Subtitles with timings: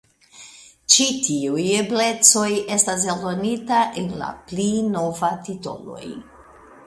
[0.93, 6.03] Ĉi tiuj eblecoj estas aldonita en la pli nova titoloj.